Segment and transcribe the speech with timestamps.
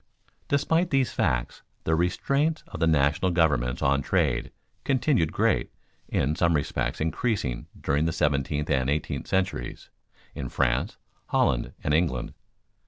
[0.47, 4.51] Despite these facts the restraints of the national governments on trade
[4.83, 5.71] continued great,
[6.07, 9.91] in some respects increasing during the seventeenth and eighteenth centuries,
[10.33, 12.33] in France, Holland, and England.